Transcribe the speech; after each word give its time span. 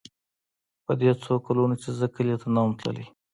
په 0.85 0.93
دې 1.01 1.11
څو 1.23 1.33
کلونو 1.45 1.75
چې 1.81 1.89
زه 1.99 2.05
کلي 2.15 2.35
ته 2.41 2.47
نه 2.55 2.61
وم 2.63 2.71
تللى. 2.79 3.05